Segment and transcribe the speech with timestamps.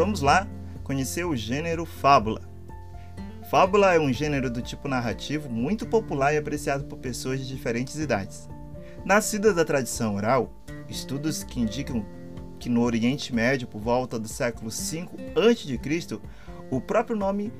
[0.00, 0.48] vamos lá
[0.82, 2.40] conhecer o gênero fábula.
[3.50, 7.96] Fábula é um gênero do tipo narrativo muito popular e apreciado por pessoas de diferentes
[7.96, 8.48] idades.
[9.04, 10.54] Nascida da tradição oral,
[10.88, 12.02] estudos que indicam
[12.58, 16.18] que no Oriente Médio, por volta do século V a.C.,
[16.70, 17.52] o próprio nome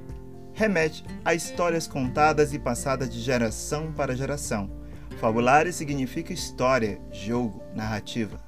[0.55, 4.71] remete a histórias contadas e passadas de geração para geração.
[5.19, 8.41] Fabulare significa história, jogo, narrativa.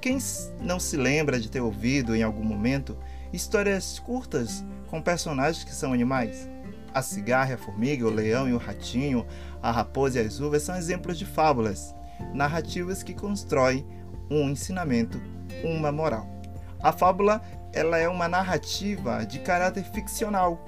[0.00, 0.18] Quem
[0.60, 2.98] não se lembra de ter ouvido em algum momento
[3.32, 6.48] histórias curtas com personagens que são animais?
[6.92, 9.26] A cigarra, a formiga, o leão e o ratinho,
[9.62, 11.94] a raposa e as uvas são exemplos de fábulas,
[12.34, 13.86] narrativas que constroem
[14.30, 15.20] um ensinamento,
[15.64, 16.28] uma moral.
[16.82, 17.40] A fábula
[17.72, 20.62] ela é uma narrativa de caráter ficcional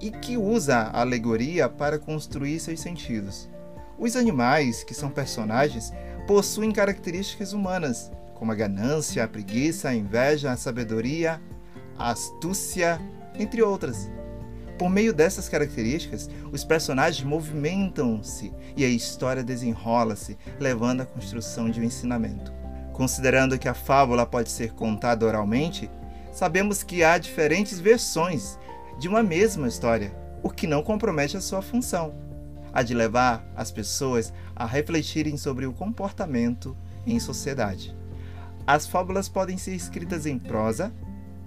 [0.00, 3.48] e que usa a alegoria para construir seus sentidos.
[3.98, 5.92] Os animais, que são personagens,
[6.26, 11.40] possuem características humanas, como a ganância, a preguiça, a inveja, a sabedoria,
[11.98, 13.00] astúcia,
[13.38, 14.10] entre outras.
[14.78, 21.80] Por meio dessas características, os personagens movimentam-se e a história desenrola-se, levando à construção de
[21.80, 22.52] um ensinamento.
[22.92, 25.90] Considerando que a fábula pode ser contada oralmente,
[26.32, 28.58] sabemos que há diferentes versões
[28.98, 32.14] de uma mesma história, o que não compromete a sua função,
[32.72, 37.96] a de levar as pessoas a refletirem sobre o comportamento em sociedade.
[38.66, 40.92] As fábulas podem ser escritas em prosa,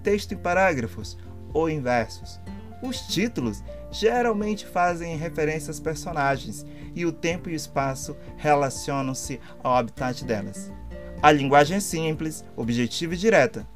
[0.06, 1.18] texto em parágrafos
[1.52, 2.38] ou em versos,
[2.80, 9.74] os títulos geralmente fazem referência aos personagens e o tempo e o espaço relacionam-se ao
[9.74, 10.72] habitat delas.
[11.20, 13.66] A linguagem é simples, objetiva e direta.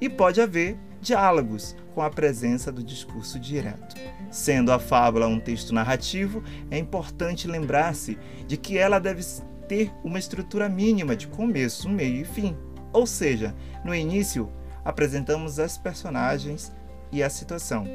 [0.00, 3.94] E pode haver diálogos com a presença do discurso direto.
[4.30, 9.22] Sendo a fábula um texto narrativo, é importante lembrar-se de que ela deve
[9.68, 12.56] ter uma estrutura mínima de começo, meio e fim.
[12.90, 14.50] Ou seja, no início
[14.88, 16.72] apresentamos as personagens
[17.12, 17.86] e a situação.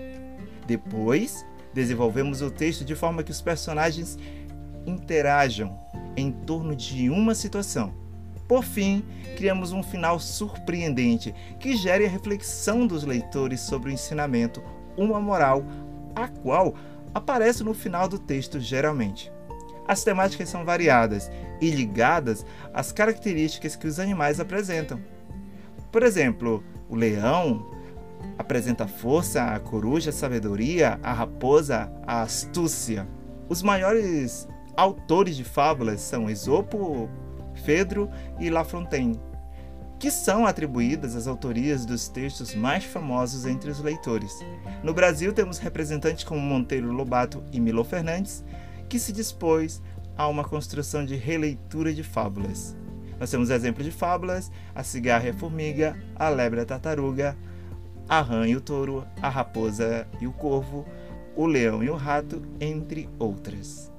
[0.67, 4.15] Depois, desenvolvemos o texto de forma que os personagens
[4.85, 5.75] interajam
[6.15, 7.95] em torno de uma situação.
[8.47, 9.03] Por fim,
[9.35, 14.61] criamos um final surpreendente que gere a reflexão dos leitores sobre o ensinamento,
[14.95, 15.65] uma moral,
[16.15, 16.75] a qual
[17.11, 19.31] aparece no final do texto geralmente.
[19.87, 25.01] As temáticas são variadas e ligadas às características que os animais apresentam.
[25.91, 27.65] Por exemplo, o leão
[28.37, 33.07] apresenta força, a coruja, a sabedoria, a raposa, a astúcia.
[33.49, 37.09] Os maiores autores de fábulas são Esopo,
[37.63, 39.19] Fedro e La Fontaine,
[39.99, 44.39] que são atribuídas às autorias dos textos mais famosos entre os leitores.
[44.81, 48.43] No Brasil, temos representantes como Monteiro Lobato e Milo Fernandes,
[48.89, 49.81] que se dispôs
[50.17, 52.75] a uma construção de releitura de fábulas.
[53.19, 57.37] Nós temos exemplos de fábulas: a cigarra e a formiga, a lebre e a tartaruga,
[58.07, 60.85] a rã e o touro, a raposa e o corvo,
[61.35, 63.91] o leão e o rato, entre outras.